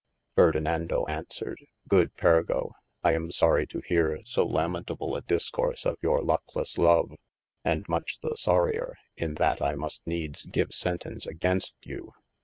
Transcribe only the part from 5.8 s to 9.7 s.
of your luckles love, and much the soryer, in yl